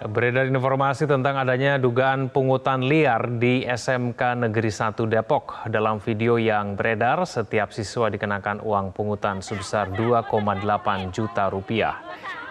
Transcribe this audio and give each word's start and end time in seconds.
Beredar 0.00 0.48
informasi 0.48 1.04
tentang 1.04 1.36
adanya 1.36 1.76
dugaan 1.76 2.32
pungutan 2.32 2.80
liar 2.80 3.36
di 3.36 3.68
SMK 3.68 4.48
Negeri 4.48 4.72
1 4.72 4.96
Depok. 4.96 5.68
Dalam 5.68 6.00
video 6.00 6.40
yang 6.40 6.72
beredar, 6.72 7.28
setiap 7.28 7.68
siswa 7.68 8.08
dikenakan 8.08 8.64
uang 8.64 8.96
pungutan 8.96 9.44
sebesar 9.44 9.92
2,8 9.92 11.12
juta 11.12 11.52
rupiah. 11.52 12.00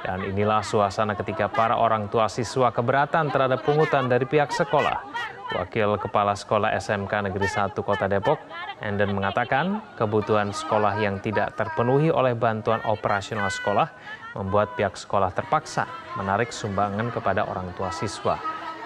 Dan 0.06 0.30
inilah 0.30 0.62
suasana 0.62 1.18
ketika 1.18 1.50
para 1.50 1.74
orang 1.74 2.06
tua 2.14 2.30
siswa 2.30 2.70
keberatan 2.70 3.34
terhadap 3.34 3.66
pungutan 3.66 4.06
dari 4.06 4.30
pihak 4.30 4.54
sekolah. 4.54 5.02
Wakil 5.50 5.98
Kepala 5.98 6.38
Sekolah 6.38 6.78
SMK 6.78 7.34
Negeri 7.34 7.50
1 7.50 7.74
Kota 7.82 8.06
Depok, 8.06 8.38
Enden 8.86 9.18
mengatakan 9.18 9.82
kebutuhan 9.98 10.54
sekolah 10.54 11.02
yang 11.02 11.18
tidak 11.18 11.58
terpenuhi 11.58 12.14
oleh 12.14 12.38
bantuan 12.38 12.78
operasional 12.86 13.50
sekolah 13.50 13.90
membuat 14.38 14.78
pihak 14.78 14.94
sekolah 14.98 15.34
terpaksa 15.34 15.88
menarik 16.18 16.54
sumbangan 16.54 17.10
kepada 17.14 17.46
orang 17.46 17.72
tua 17.74 17.90
siswa. 17.90 18.38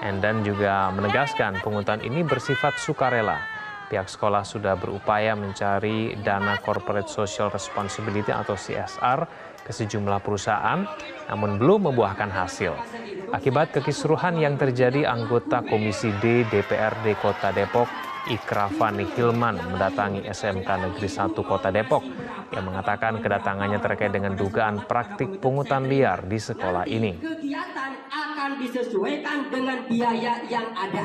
Enden 0.04 0.44
juga 0.44 0.92
menegaskan 0.92 1.64
pungutan 1.64 2.04
ini 2.04 2.28
bersifat 2.28 2.76
sukarela. 2.76 3.40
Pihak 3.88 4.10
sekolah 4.10 4.44
sudah 4.44 4.74
berupaya 4.76 5.38
mencari 5.38 6.18
dana 6.20 6.60
corporate 6.60 7.08
social 7.08 7.54
responsibility 7.54 8.34
atau 8.34 8.58
CSR 8.58 9.20
ke 9.64 9.72
sejumlah 9.72 10.20
perusahaan, 10.20 10.84
namun 11.32 11.56
belum 11.56 11.94
membuahkan 11.94 12.28
hasil. 12.32 12.76
Akibat 13.32 13.72
kekisruhan 13.72 14.38
yang 14.38 14.60
terjadi, 14.60 15.08
anggota 15.08 15.64
Komisi 15.64 16.12
D 16.20 16.44
DPRD 16.52 17.16
Kota 17.18 17.56
Depok, 17.56 17.88
Ikrafani 18.24 19.04
Hilman, 19.04 19.60
mendatangi 19.76 20.24
SMK 20.24 20.70
Negeri 20.80 21.10
1 21.12 21.36
Kota 21.44 21.68
Depok 21.76 22.08
yang 22.56 22.64
mengatakan 22.64 23.20
kedatangannya 23.20 23.84
terkait 23.84 24.16
dengan 24.16 24.32
dugaan 24.32 24.88
praktik 24.88 25.44
pungutan 25.44 25.92
liar 25.92 26.24
di 26.24 26.40
sekolah 26.40 26.88
ini. 26.88 27.20
Kegiatan 27.20 27.92
akan 28.08 28.50
disesuaikan 28.64 29.52
dengan 29.52 29.84
biaya 29.92 30.40
yang 30.48 30.72
ada. 30.72 31.04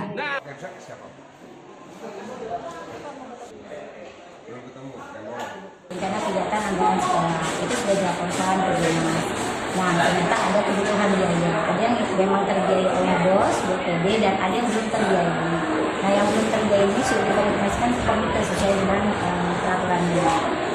Karena 5.88 6.18
kegiatan 6.22 6.62
anggaran 6.70 6.98
sekolah 7.02 7.34
itu 7.66 7.74
sudah 7.74 7.94
dilaporkan 7.98 8.56
ke 8.62 8.72
Dinas. 8.78 9.37
Nah, 9.78 9.94
ternyata 9.94 10.34
ada 10.34 10.60
kebutuhan 10.66 11.10
biaya. 11.14 11.54
Ada 11.70 11.80
yang 11.86 11.96
memang 12.18 12.42
terbiayai 12.50 12.90
oleh 12.98 13.16
bos, 13.30 13.56
BPD, 13.62 14.06
dan 14.18 14.34
ada 14.42 14.50
yang 14.50 14.66
belum 14.66 14.86
terbiayai. 14.90 15.54
Nah, 16.02 16.10
yang 16.10 16.26
belum 16.26 16.46
terbiayai 16.50 16.90
ini 16.90 17.02
sudah 17.06 17.22
dikomunikasikan 17.30 17.90
ke 17.94 18.00
komite 18.02 18.40
sesuai 18.42 18.74
dengan 18.74 19.02
uh, 19.22 19.52
peraturannya. 19.62 20.26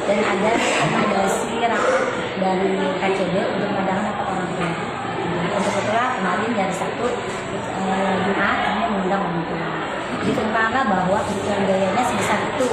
Dan 0.08 0.20
ada 0.24 0.50
rekomendasi 0.56 1.52
rapat 1.68 2.04
dari 2.40 2.76
KCD 3.04 3.36
untuk 3.44 3.70
mengadakan 3.76 4.04
rapat 4.08 4.26
orang 4.32 4.48
tua. 4.56 4.72
Untuk 5.54 5.74
itulah 5.84 6.08
kemarin 6.16 6.52
dari 6.56 6.74
satu 6.76 7.06
uh, 7.84 8.14
Jumat 8.24 8.58
kami 8.64 8.84
mengundang 8.88 9.22
orang 9.28 9.44
tua. 9.52 9.70
Ditemukanlah 10.24 10.84
bahwa 10.88 11.18
kebutuhan 11.28 11.62
biayanya 11.68 12.04
sebesar 12.08 12.40
itu 12.56 12.68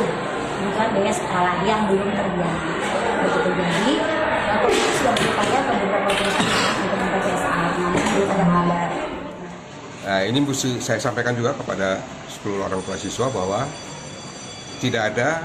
bukan 0.62 0.86
biaya 0.94 1.10
sekolah 1.10 1.54
yang 1.66 1.90
belum 1.90 2.08
terjadi. 2.14 2.70
Begitu 3.20 3.50
jadi, 3.50 3.89
Nah, 10.10 10.26
ini 10.26 10.42
mesti 10.42 10.82
saya 10.82 10.98
sampaikan 10.98 11.38
juga 11.38 11.54
kepada 11.54 12.02
seluruh 12.26 12.66
orang 12.66 12.82
tua 12.82 12.98
siswa 12.98 13.30
bahwa 13.30 13.62
tidak 14.82 15.14
ada 15.14 15.44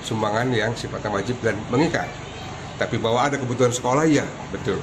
sumbangan 0.00 0.48
yang 0.54 0.72
sifatnya 0.72 1.10
wajib 1.12 1.36
dan 1.44 1.58
mengikat. 1.68 2.08
Tapi 2.80 2.96
bahwa 2.96 3.28
ada 3.28 3.36
kebutuhan 3.36 3.74
sekolah, 3.74 4.08
ya 4.08 4.24
betul. 4.48 4.80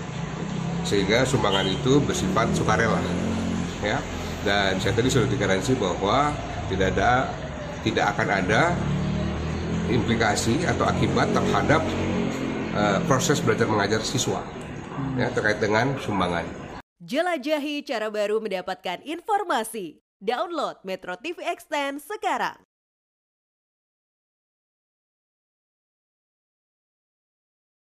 Sehingga 0.86 1.26
sumbangan 1.26 1.66
itu 1.66 1.98
bersifat 2.04 2.52
sukarela. 2.54 3.00
Ya. 3.82 3.98
Dan 4.44 4.78
saya 4.84 4.92
tadi 4.94 5.08
sudah 5.08 5.26
digaransi 5.26 5.80
bahwa 5.80 6.36
tidak 6.68 6.94
ada 6.94 7.32
tidak 7.84 8.06
akan 8.16 8.28
ada 8.44 8.62
implikasi 9.88 10.64
atau 10.68 10.88
akibat 10.88 11.32
terhadap 11.32 11.82
uh, 12.74 13.00
proses 13.06 13.40
belajar 13.40 13.70
mengajar 13.70 14.02
siswa 14.04 14.42
ya, 15.18 15.30
terkait 15.32 15.62
dengan 15.62 15.96
sumbangan. 16.02 16.46
Jelajahi 17.04 17.84
cara 17.84 18.08
baru 18.08 18.40
mendapatkan 18.40 19.04
informasi. 19.04 20.00
Download 20.24 20.80
Metro 20.88 21.20
TV 21.20 21.44
Extend 21.44 22.00
sekarang. 22.00 22.56